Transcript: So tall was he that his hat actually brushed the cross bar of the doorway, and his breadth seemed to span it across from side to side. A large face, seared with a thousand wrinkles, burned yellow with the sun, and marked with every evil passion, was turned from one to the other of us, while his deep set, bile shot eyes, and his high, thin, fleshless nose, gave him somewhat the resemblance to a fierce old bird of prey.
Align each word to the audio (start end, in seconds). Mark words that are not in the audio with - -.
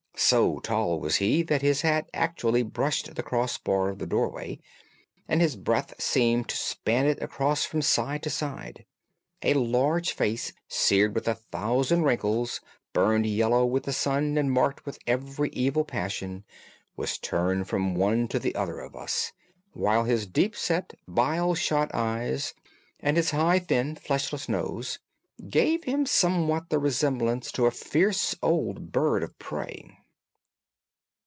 So 0.17 0.59
tall 0.59 0.99
was 0.99 1.15
he 1.15 1.41
that 1.43 1.63
his 1.63 1.81
hat 1.81 2.07
actually 2.13 2.61
brushed 2.63 3.15
the 3.15 3.23
cross 3.23 3.57
bar 3.57 3.89
of 3.89 3.97
the 3.97 4.05
doorway, 4.05 4.59
and 5.27 5.41
his 5.41 5.55
breadth 5.57 5.99
seemed 5.99 6.47
to 6.49 6.55
span 6.55 7.07
it 7.07 7.21
across 7.23 7.65
from 7.65 7.81
side 7.81 8.21
to 8.23 8.29
side. 8.29 8.85
A 9.41 9.55
large 9.55 10.13
face, 10.13 10.53
seared 10.69 11.15
with 11.15 11.27
a 11.27 11.33
thousand 11.35 12.03
wrinkles, 12.03 12.61
burned 12.93 13.25
yellow 13.25 13.65
with 13.65 13.83
the 13.83 13.91
sun, 13.91 14.37
and 14.37 14.51
marked 14.51 14.85
with 14.85 14.99
every 15.07 15.49
evil 15.49 15.83
passion, 15.83 16.45
was 16.95 17.17
turned 17.17 17.67
from 17.67 17.95
one 17.95 18.27
to 18.29 18.37
the 18.37 18.53
other 18.55 18.79
of 18.79 18.95
us, 18.95 19.31
while 19.73 20.03
his 20.05 20.27
deep 20.27 20.55
set, 20.55 20.93
bile 21.07 21.55
shot 21.55 21.89
eyes, 21.95 22.53
and 22.99 23.17
his 23.17 23.31
high, 23.31 23.57
thin, 23.59 23.95
fleshless 23.95 24.47
nose, 24.47 24.99
gave 25.49 25.83
him 25.85 26.05
somewhat 26.05 26.69
the 26.69 26.79
resemblance 26.79 27.51
to 27.51 27.65
a 27.65 27.71
fierce 27.71 28.35
old 28.43 28.91
bird 28.93 29.23
of 29.23 29.37
prey. 29.39 29.97